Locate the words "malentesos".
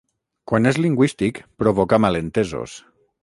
2.07-2.75